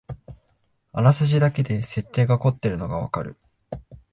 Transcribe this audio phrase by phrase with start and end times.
[0.93, 3.37] あらすじだけで設定がこってるのがわかる